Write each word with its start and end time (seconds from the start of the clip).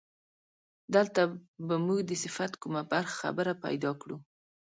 دلته 0.95 1.21
به 1.67 1.75
موږ 1.85 1.99
د 2.09 2.11
صفت 2.23 2.51
کومه 2.61 2.81
خبره 3.19 3.53
پیدا 3.63 3.91
کړو. 4.01 4.17